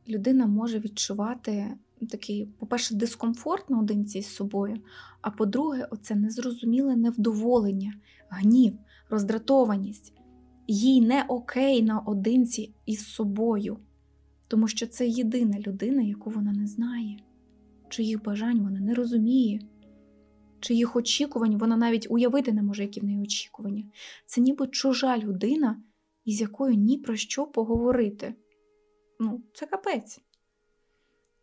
[0.07, 1.77] людина може відчувати
[2.09, 4.77] такий, по-перше, дискомфорт наодинці з собою,
[5.21, 7.93] а по-друге, оце незрозуміле невдоволення,
[8.29, 8.73] гнів,
[9.09, 10.13] роздратованість.
[10.67, 13.77] Їй не окей наодинці із собою,
[14.51, 17.19] тому що це єдина людина, яку вона не знає,
[17.89, 19.59] чиїх бажань вона не розуміє,
[20.59, 23.83] чиїх очікувань вона навіть уявити не може, які в неї очікування.
[24.25, 25.83] Це ніби чужа людина,
[26.25, 28.35] із якою ні про що поговорити.
[29.19, 30.21] Ну, це капець.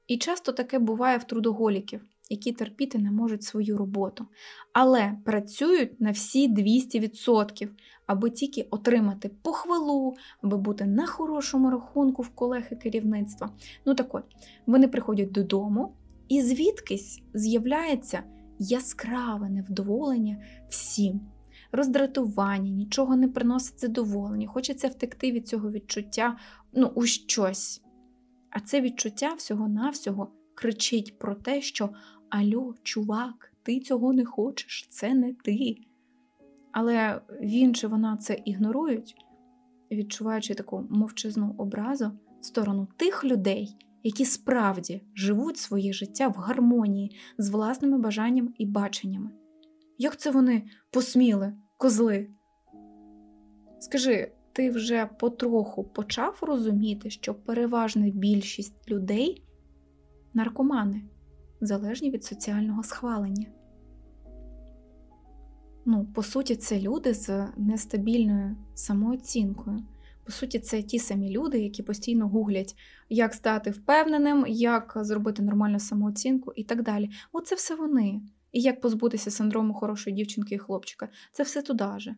[0.06, 4.26] І часто таке буває в трудоголіків, які терпіти не можуть свою роботу,
[4.72, 7.68] але працюють на всі 200%,
[8.06, 13.50] аби тільки отримати похвалу, аби бути на хорошому рахунку в колег і керівництва.
[13.86, 14.24] Ну так от,
[14.66, 15.92] вони приходять додому,
[16.28, 18.22] і звідкись з'являється
[18.58, 20.36] яскраве невдоволення
[20.68, 21.20] всім.
[21.72, 26.36] Роздратування, нічого не приносить задоволення, хочеться втекти від цього відчуття
[26.72, 27.82] ну, у щось.
[28.50, 31.90] А це відчуття всього-навсього кричить про те, що
[32.30, 35.76] Альо, чувак, ти цього не хочеш, це не ти.
[36.72, 39.14] Але він чи вона це ігнорують,
[39.90, 47.16] відчуваючи таку мовчазну образу в сторону тих людей, які справді живуть своє життя в гармонії
[47.38, 49.30] з власними бажаннями і баченнями.
[49.98, 52.30] Як це вони посміли, козли?
[53.78, 59.44] Скажи, ти вже потроху почав розуміти, що переважна більшість людей
[60.34, 61.02] наркомани,
[61.60, 63.46] залежні від соціального схвалення.
[65.86, 69.86] Ну, по суті, це люди з нестабільною самооцінкою.
[70.24, 72.74] По суті, це ті самі люди, які постійно гуглять,
[73.08, 77.10] як стати впевненим, як зробити нормальну самооцінку і так далі.
[77.32, 78.20] Оце все вони.
[78.52, 81.08] І як позбутися синдрому хорошої дівчинки і хлопчика.
[81.32, 82.16] Це все туди же.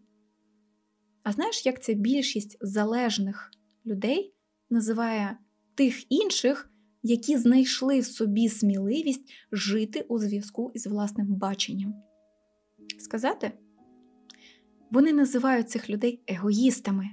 [1.22, 3.50] А знаєш, як ця більшість залежних
[3.87, 4.35] людей
[4.70, 5.38] називає
[5.74, 6.69] тих інших,
[7.02, 11.94] які знайшли в собі сміливість жити у зв'язку із власним баченням?
[12.98, 13.52] Сказати?
[14.90, 17.10] Вони називають цих людей егоїстами.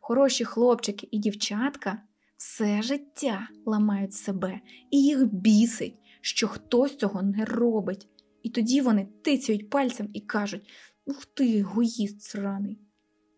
[0.00, 2.02] Хороші хлопчики і дівчатка
[2.36, 8.08] все життя ламають себе, і їх бісить, що хтось цього не робить.
[8.42, 10.70] І тоді вони тицяють пальцем і кажуть:
[11.06, 12.78] Ух ти, егоїст сраний.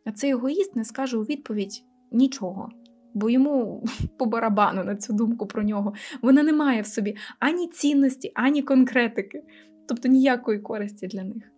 [0.04, 2.70] А цей егоїст не скаже у відповідь нічого,
[3.16, 3.84] бо йому
[4.18, 5.94] по барабану на цю думку про нього.
[6.22, 9.42] Вона не має в собі ані цінності, ані конкретики,
[9.88, 11.52] тобто ніякої користі для них.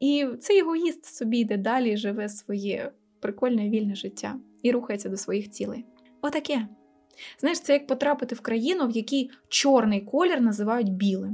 [0.00, 5.50] І цей егоїст собі йде далі, живе своє прикольне вільне життя і рухається до своїх
[5.50, 5.84] цілей.
[6.22, 6.68] Отаке.
[7.38, 11.32] Знаєш, це як потрапити в країну, в якій чорний колір називають білим.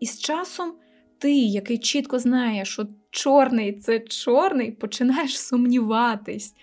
[0.00, 0.72] І з часом
[1.18, 6.54] ти, який чітко знає, що чорний це чорний, починаєш сумніватись.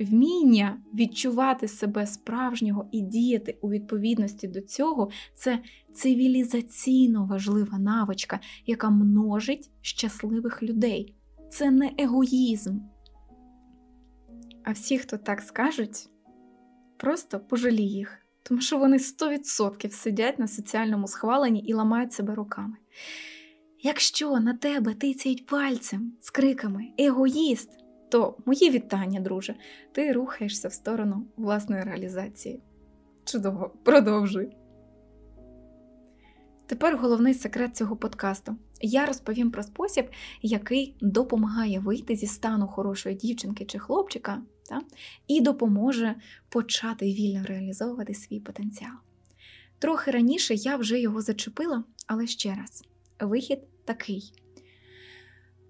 [0.00, 5.58] Вміння відчувати себе справжнього і діяти у відповідності до цього це
[5.94, 11.14] цивілізаційно важлива навичка, яка множить щасливих людей.
[11.50, 12.78] Це не егоїзм.
[14.64, 16.08] А всі, хто так скажуть,
[16.96, 22.76] просто пожалій їх, тому що вони 100% сидять на соціальному схваленні і ламають себе руками.
[23.82, 27.70] Якщо на тебе тицяють пальцем з криками егоїст,
[28.08, 29.54] то мої вітання, друже,
[29.92, 32.60] ти рухаєшся в сторону власної реалізації.
[33.24, 34.56] Чудово, продовжуй.
[36.66, 38.56] Тепер головний секрет цього подкасту.
[38.80, 40.10] Я розповім про спосіб,
[40.42, 44.80] який допомагає вийти зі стану хорошої дівчинки чи хлопчика, та,
[45.28, 46.14] і допоможе
[46.48, 48.96] почати вільно реалізовувати свій потенціал.
[49.78, 52.84] Трохи раніше я вже його зачепила, але ще раз:
[53.20, 54.32] вихід такий.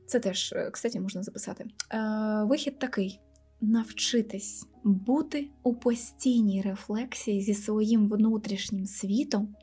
[0.06, 1.64] Це теж, е, кстати, можна записати.
[1.64, 1.98] Е,
[2.44, 3.20] Вихід такий:
[3.60, 9.56] навчитись бути у постійній рефлексії зі своїм внутрішнім світом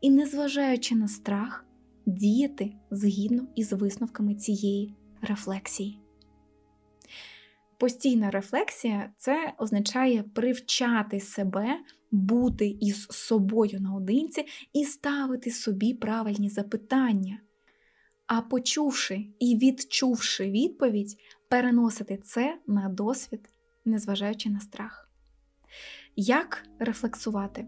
[0.00, 1.64] і, незважаючи на страх,
[2.06, 5.98] діяти згідно із висновками цієї рефлексії.
[7.78, 11.80] Постійна рефлексія це означає привчати себе
[12.10, 17.38] бути із собою наодинці і ставити собі правильні запитання.
[18.26, 21.16] А почувши і відчувши відповідь,
[21.48, 23.48] переносити це на досвід,
[23.84, 25.10] незважаючи на страх.
[26.16, 27.66] Як рефлексувати?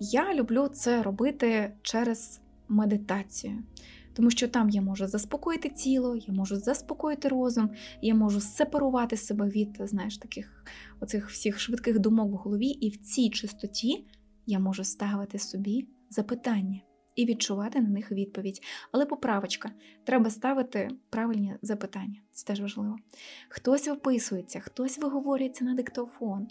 [0.00, 3.62] Я люблю це робити через медитацію,
[4.14, 7.70] тому що там я можу заспокоїти тіло, я можу заспокоїти розум,
[8.02, 10.64] я можу сепарувати себе від знаєш, таких
[11.00, 14.06] оцих всіх швидких думок в голові, і в цій чистоті
[14.46, 16.80] я можу ставити собі запитання
[17.14, 18.62] і відчувати на них відповідь.
[18.92, 19.70] Але поправочка,
[20.04, 22.96] треба ставити правильні запитання, це теж важливо.
[23.48, 26.48] Хтось виписується, хтось виговорюється на диктофон.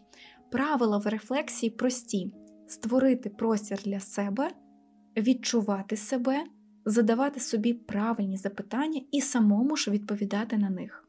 [0.52, 2.34] Правила в рефлексії прості:
[2.68, 4.52] створити простір для себе,
[5.18, 6.44] відчувати себе,
[6.86, 11.08] задавати собі правильні запитання і самому ж відповідати на них.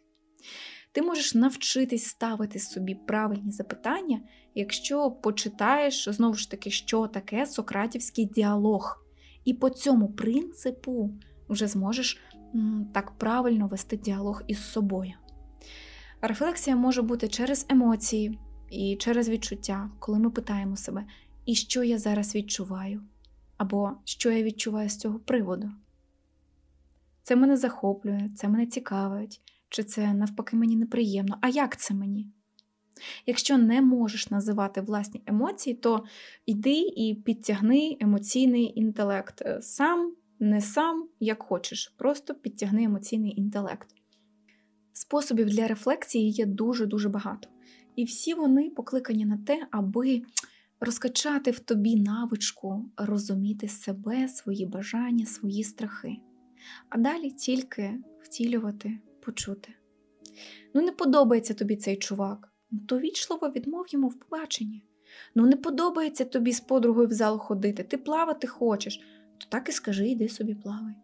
[0.92, 4.20] Ти можеш навчитись ставити собі правильні запитання,
[4.54, 9.03] якщо почитаєш знову ж таки, що таке сократівський діалог.
[9.44, 11.11] І по цьому принципу
[11.48, 12.20] вже зможеш
[12.92, 15.12] так правильно вести діалог із собою.
[16.20, 18.38] Рефлексія може бути через емоції
[18.70, 21.04] і через відчуття, коли ми питаємо себе,
[21.46, 23.02] і що я зараз відчуваю,
[23.57, 25.70] або що я відчуваю з цього приводу.
[27.22, 31.38] Це мене захоплює, це мене цікавить, чи це навпаки мені неприємно.
[31.40, 32.32] А як це мені?
[33.26, 36.05] Якщо не можеш називати власні емоції, то
[36.47, 39.42] йди і підтягни емоційний інтелект.
[39.42, 43.88] Е, сам, не сам, як хочеш, просто підтягни емоційний інтелект.
[44.92, 47.49] Способів для рефлексії є дуже-дуже багато.
[47.97, 50.22] І всі вони покликані на те, аби
[50.80, 56.16] розкачати в тобі навичку розуміти себе, свої бажання, свої страхи.
[56.88, 59.74] А далі тільки втілювати, почути.
[60.74, 62.53] Ну, не подобається тобі цей чувак
[62.89, 64.85] то вічливо відмов йому в побаченні.
[65.35, 69.01] Ну, не подобається тобі з подругою в зал ходити, ти плавати хочеш,
[69.39, 70.95] то так і скажи, йди собі плавай.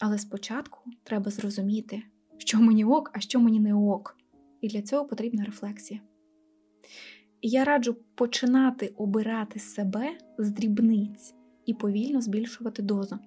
[0.00, 2.02] Але спочатку треба зрозуміти,
[2.38, 4.16] що мені ок, а що мені не ок.
[4.60, 6.00] І для цього потрібна рефлексія.
[7.42, 11.34] Я раджу починати обирати себе з дрібниць
[11.66, 13.18] і повільно збільшувати дозу.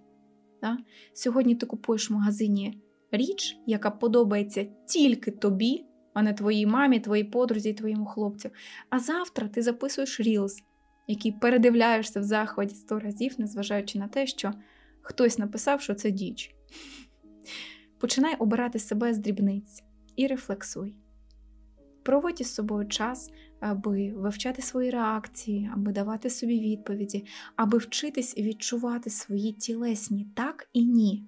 [0.61, 0.77] Да?
[1.13, 2.81] Сьогодні ти купуєш в магазині
[3.11, 8.49] річ, яка подобається тільки тобі, а не твоїй мамі, твоїй подрузі, твоєму хлопцю.
[8.89, 10.63] А завтра ти записуєш рілз,
[11.07, 14.53] який передивляєшся в заході сто разів, незважаючи на те, що
[15.01, 16.55] хтось написав, що це діч.
[17.99, 19.83] Починай обирати себе з дрібниць
[20.15, 20.95] і рефлексуй.
[22.03, 29.09] Проводь із собою час, аби вивчати свої реакції, аби давати собі відповіді, аби вчитись відчувати
[29.09, 31.23] свої тілесні так і ні,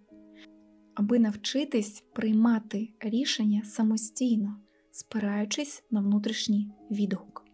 [0.95, 4.59] аби навчитись приймати рішення самостійно,
[4.93, 7.45] спираючись на внутрішній відгук.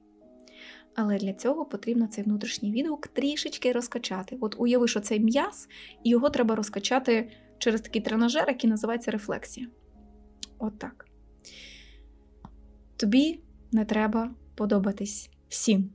[0.95, 4.37] Але для цього потрібно цей внутрішній відгук трішечки розкачати.
[4.41, 5.67] От уяви, що цей м'яз,
[6.03, 9.67] і його треба розкачати через такий тренажер, який називається рефлексія.
[10.57, 11.07] От так.
[12.97, 15.89] Тобі не треба подобатись всім.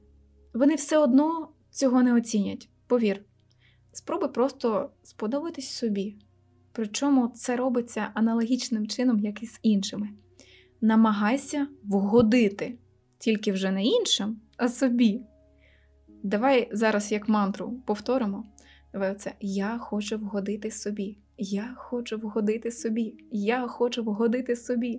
[0.54, 3.24] Вони все одно цього не оцінять, повір.
[3.92, 6.16] Спробуй просто сподобатись собі.
[6.72, 10.08] Причому це робиться аналогічним чином, як і з іншими.
[10.84, 12.74] Намагайся вгодити,
[13.18, 15.20] тільки вже не іншим, а собі.
[16.22, 18.44] Давай зараз як мантру повторимо.
[18.92, 21.18] Давай оце Я хочу вгодити собі.
[21.38, 23.14] Я хочу вгодити собі.
[23.30, 24.90] Я хочу вгодити собі.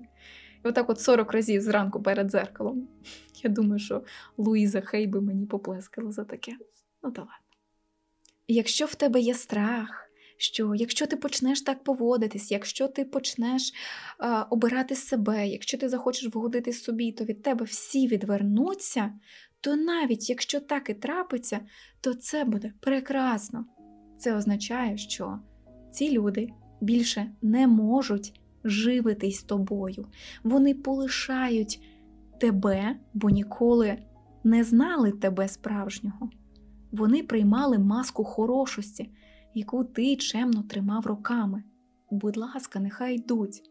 [0.63, 2.87] І отак от 40 разів зранку перед зеркалом.
[3.43, 4.03] Я думаю, що
[4.37, 6.51] Луїза Хей би мені поплескала за таке.
[7.03, 7.35] Ну та ладно.
[8.47, 10.04] Якщо в тебе є страх,
[10.37, 13.73] що якщо ти почнеш так поводитись, якщо ти почнеш
[14.19, 19.13] а, обирати себе, якщо ти захочеш вгодити собі, то від тебе всі відвернуться,
[19.61, 21.59] то навіть якщо так і трапиться,
[22.01, 23.65] то це буде прекрасно.
[24.19, 25.39] Це означає, що
[25.91, 26.49] ці люди
[26.81, 30.07] більше не можуть живитись тобою.
[30.43, 31.81] Вони полишають
[32.39, 33.97] тебе, бо ніколи
[34.43, 36.29] не знали тебе справжнього.
[36.91, 39.09] Вони приймали маску хорошості,
[39.55, 41.63] яку ти чемно тримав роками.
[42.11, 43.61] Будь ласка, нехай йдуть.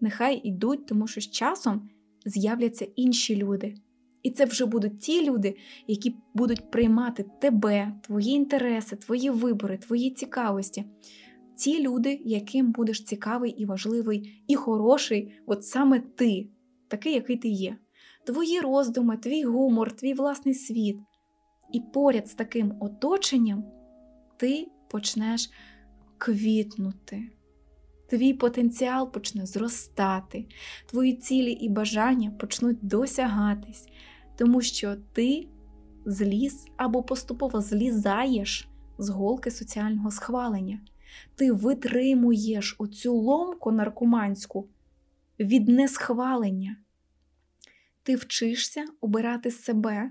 [0.00, 1.90] Нехай йдуть, тому що з часом
[2.26, 3.74] з'являться інші люди.
[4.22, 5.56] І це вже будуть ті люди,
[5.86, 10.84] які будуть приймати тебе, твої інтереси, твої вибори, твої цікавості.
[11.56, 16.48] Ті люди, яким будеш цікавий і важливий, і хороший, от саме ти,
[16.88, 17.76] такий, який ти є.
[18.26, 20.96] Твої роздуми, твій гумор, твій власний світ.
[21.72, 23.64] І поряд з таким оточенням
[24.36, 25.50] ти почнеш
[26.18, 27.22] квітнути.
[28.10, 30.46] Твій потенціал почне зростати,
[30.86, 33.88] твої цілі і бажання почнуть досягатись,
[34.36, 35.48] тому що ти
[36.06, 38.68] зліз або поступово злізаєш
[38.98, 40.80] з голки соціального схвалення.
[41.34, 44.68] Ти витримуєш оцю ломку наркоманську
[45.40, 46.76] від несхвалення.
[48.02, 50.10] Ти вчишся обирати себе,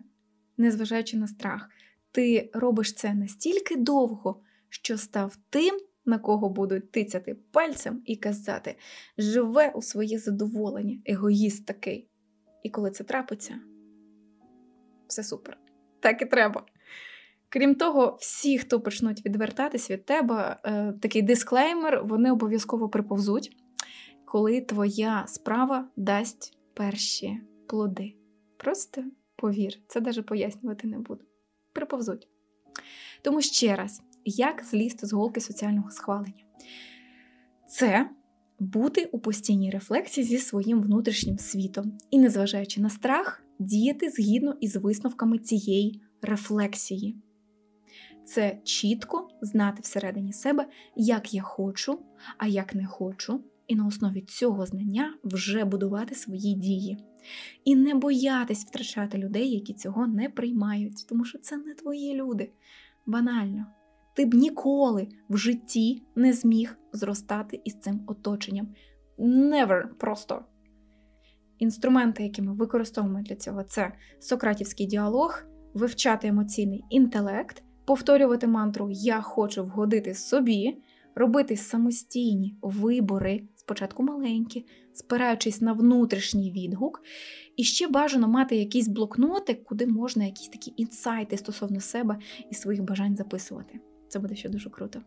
[0.57, 1.69] незважаючи на страх.
[2.11, 4.41] Ти робиш це настільки довго,
[4.71, 8.75] що став тим, на кого будуть тицяти пальцем і казати,
[9.17, 12.09] живе у своє задоволення, егоїст такий.
[12.63, 13.59] І коли це трапиться,
[15.07, 15.57] все супер.
[15.99, 16.65] Так і треба.
[17.49, 23.57] Крім того, всі, хто почнуть відвертатись від тебе, е, такий дисклеймер, вони обов'язково приповзуть,
[24.25, 28.15] коли твоя справа дасть перші плоди.
[28.57, 29.03] Просто
[29.35, 31.23] повір, це навіть пояснювати не буду.
[31.73, 32.27] Приповзуть.
[33.21, 36.43] Тому ще раз, як злізти з голки соціального схвалення?
[37.67, 38.09] Це
[38.59, 44.75] бути у постійній рефлексії зі своїм внутрішнім світом і, незважаючи на страх, діяти згідно із
[44.75, 47.15] висновками цієї рефлексії.
[48.25, 51.99] Це чітко знати всередині себе, як я хочу,
[52.37, 56.97] а як не хочу, і на основі цього знання вже будувати свої дії.
[57.65, 62.51] І не боятись втрачати людей, які цього не приймають, тому що це не твої люди.
[63.05, 63.65] Банально.
[64.13, 68.67] Ти б ніколи в житті не зміг зростати із цим оточенням.
[69.19, 70.45] Never просто.
[71.59, 75.43] Інструменти, які ми використовуємо для цього, це сократівський діалог,
[75.73, 80.77] вивчати емоційний інтелект, повторювати мантру Я хочу вгодити собі,
[81.15, 87.01] робити самостійні вибори, спочатку маленькі, спираючись на внутрішній відгук,
[87.57, 92.19] і ще бажано мати якийсь блокнотик, куди можна якісь такі інсайти стосовно себе
[92.51, 93.79] і своїх бажань записувати.
[94.11, 95.01] Це буде ще дуже круто.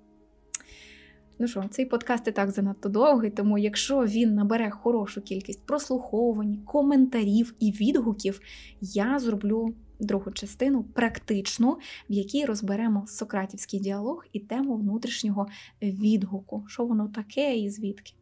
[1.38, 6.56] Ну що, цей подкаст і так занадто довгий, тому якщо він набере хорошу кількість прослуховувань,
[6.64, 8.40] коментарів і відгуків,
[8.80, 11.78] я зроблю другу частину практичну,
[12.10, 15.46] в якій розберемо сократівський діалог і тему внутрішнього
[15.82, 18.12] відгуку, що воно таке і звідки.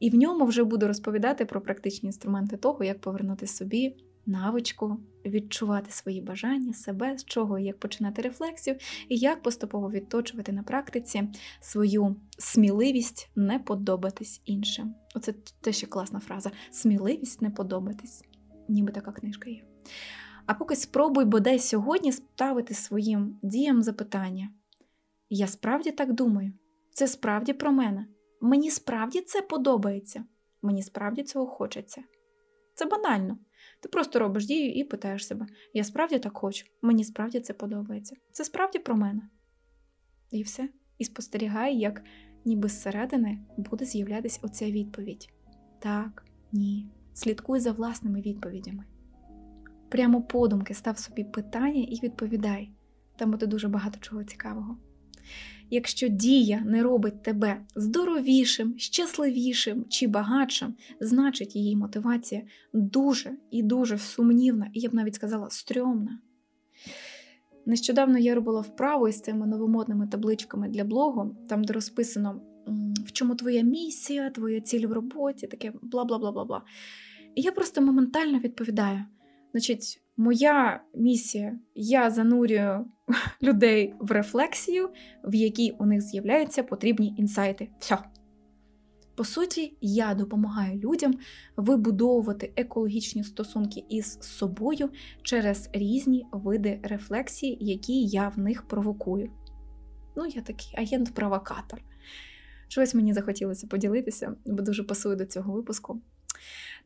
[0.00, 3.96] І в ньому вже буду розповідати про практичні інструменти того, як повернути собі
[4.26, 8.76] навичку, відчувати свої бажання, себе, з чого і як починати рефлексію,
[9.08, 11.28] і як поступово відточувати на практиці
[11.60, 14.94] свою сміливість не подобатись іншим.
[15.14, 18.24] Оце те ще класна фраза: сміливість не подобатись,
[18.68, 19.64] ніби така книжка є.
[20.46, 24.50] А поки спробуй бодай сьогодні ставити своїм діям запитання:
[25.30, 26.52] я справді так думаю,
[26.90, 28.06] це справді про мене.
[28.40, 30.24] Мені справді це подобається,
[30.62, 32.02] мені справді цього хочеться.
[32.76, 33.38] Це банально.
[33.80, 38.16] Ти просто робиш дію і питаєш себе: я справді так хочу, мені справді це подобається.
[38.32, 39.22] Це справді про мене.
[40.30, 40.68] І все.
[40.98, 42.02] І спостерігай, як
[42.44, 45.28] ніби зсередини буде з'являтися оця відповідь:
[45.78, 46.88] так, ні.
[47.14, 48.84] Слідкуй за власними відповідями.
[49.88, 52.70] Прямо подумки став собі питання і відповідай.
[53.16, 54.76] Там буде дуже багато чого цікавого.
[55.70, 62.42] Якщо дія не робить тебе здоровішим, щасливішим чи багатшим, значить її мотивація
[62.72, 66.18] дуже і дуже сумнівна, і я б навіть сказала, стрьомна.
[67.66, 72.40] Нещодавно я робила вправу із цими новомодними табличками для блогу, там де розписано,
[73.06, 76.62] в чому твоя місія, твоя ціль в роботі, таке бла бла бла бла бла.
[77.34, 79.04] І я просто моментально відповідаю:
[79.52, 82.86] значить, моя місія, я занурюю
[83.42, 84.90] людей в рефлексію,
[85.24, 87.68] в якій у них з'являються потрібні інсайти.
[87.78, 87.98] Все.
[89.16, 91.14] По суті, я допомагаю людям
[91.56, 94.90] вибудовувати екологічні стосунки із собою
[95.22, 99.30] через різні види рефлексії, які я в них провокую.
[100.16, 101.82] Ну, я такий агент-провокатор.
[102.68, 106.00] Щось мені захотілося поділитися, бо дуже пасую до цього випуску.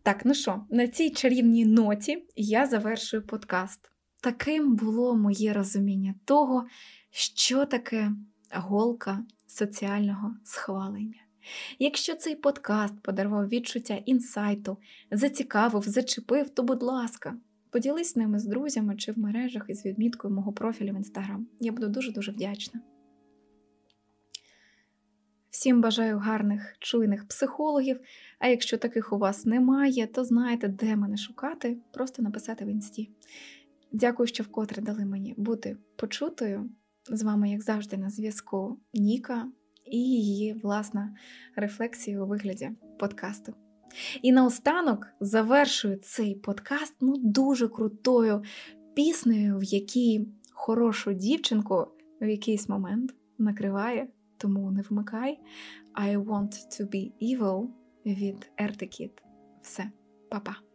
[0.02, 3.80] Так, ну що, на цій чарівній ноті я завершую подкаст.
[4.22, 6.66] Таким було моє розуміння того,
[7.10, 8.12] що таке
[8.54, 11.20] голка соціального схвалення.
[11.78, 14.78] Якщо цей подкаст подарував відчуття інсайту,
[15.10, 17.36] зацікавив, зачепив, то, будь ласка,
[17.70, 21.46] поділись ними з друзями чи в мережах із відміткою мого профілю в інстаграм.
[21.60, 22.80] Я буду дуже-дуже вдячна.
[25.50, 28.00] Всім бажаю гарних, чуйних психологів.
[28.38, 33.10] А якщо таких у вас немає, то знаєте, де мене шукати, просто написати в інсті.
[33.92, 36.70] Дякую, що вкотре дали мені бути почутою.
[37.10, 39.48] З вами, як завжди, на зв'язку Ніка
[39.84, 41.16] і її власна
[41.56, 43.54] рефлексія у вигляді подкасту.
[44.22, 48.42] І наостанок завершую цей подкаст ну, дуже крутою
[48.94, 51.86] піснею, в якій хорошу дівчинку
[52.20, 55.38] в якийсь момент накриває, тому не вмикай.
[55.94, 57.68] I want to be evil
[58.06, 59.22] від Ертикіт.
[59.62, 59.90] Все,
[60.30, 60.69] па-па!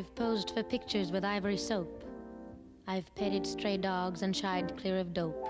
[0.00, 2.04] I've posed for pictures with ivory soap.
[2.86, 5.46] I've petted stray dogs and shied clear of dope.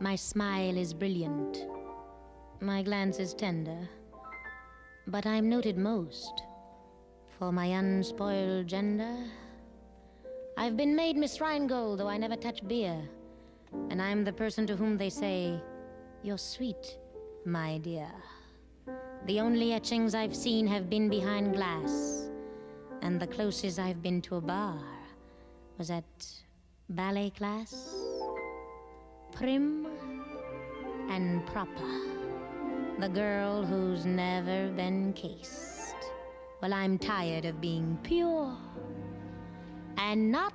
[0.00, 1.66] My smile is brilliant.
[2.62, 3.86] My glance is tender.
[5.06, 6.44] But I'm noted most
[7.38, 9.18] for my unspoiled gender.
[10.56, 13.06] I've been made Miss Rheingold, though I never touch beer.
[13.90, 15.60] And I'm the person to whom they say,
[16.22, 16.96] You're sweet,
[17.44, 18.10] my dear.
[19.26, 22.21] The only etchings I've seen have been behind glass
[23.02, 24.78] and the closest I've been to a bar
[25.76, 26.04] was at
[26.88, 27.94] ballet class.
[29.32, 29.88] Prim
[31.10, 31.92] and proper.
[33.00, 35.96] The girl who's never been cased.
[36.62, 38.56] Well, I'm tired of being pure
[39.98, 40.54] and not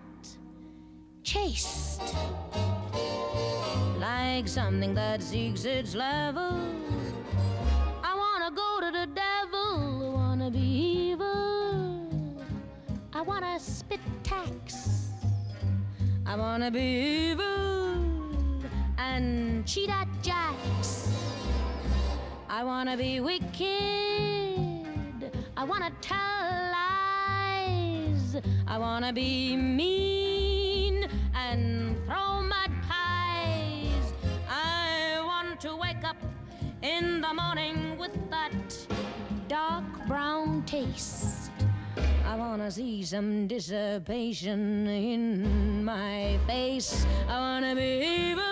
[1.23, 2.15] chaste.
[3.99, 6.57] Like something that seeks its level.
[13.67, 15.09] Spit tax.
[16.25, 17.95] I wanna be evil
[18.97, 21.09] and cheat at jacks.
[22.49, 23.57] I wanna be wicked.
[25.57, 26.43] I wanna tell
[26.79, 28.37] lies.
[28.67, 34.13] I wanna be mean and throw mud pies.
[34.49, 36.17] I want to wake up
[36.81, 38.87] in the morning with that
[39.47, 41.36] dark brown taste.
[42.27, 47.05] I wanna see some dissipation in my face.
[47.29, 48.43] I wanna be evil.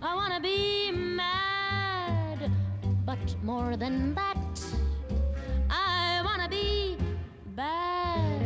[0.00, 2.50] I wanna be mad.
[3.04, 4.64] But more than that,
[5.68, 6.96] I wanna be
[7.54, 8.40] bad.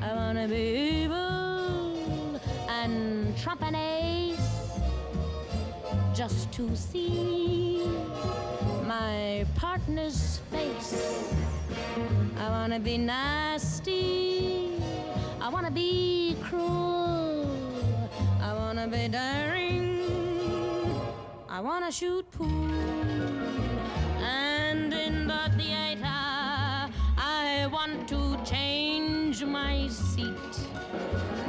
[0.00, 4.78] I wanna be evil and trump an ace
[6.14, 7.84] just to see
[8.86, 11.35] my partner's face.
[12.46, 14.70] I wanna be nasty,
[15.40, 17.50] I wanna be cruel,
[18.40, 20.04] I wanna be daring,
[21.48, 22.70] I wanna shoot pool.
[24.22, 26.04] And in the theater,
[27.18, 30.68] I want to change my seat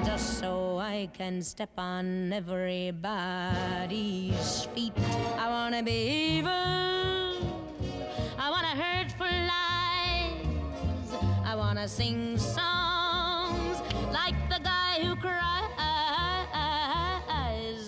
[0.04, 3.04] just so I can step on everybody's
[4.74, 4.98] feet.
[5.38, 7.07] I wanna be evil.
[11.58, 13.82] wanna sing songs
[14.14, 15.44] like the guy who cries.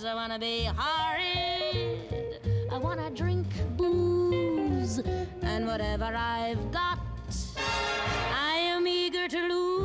[0.03, 2.39] I wanna be horrid.
[2.71, 3.45] I wanna drink
[3.77, 4.97] booze
[5.43, 6.97] and whatever I've got,
[8.33, 9.78] I am eager to lose.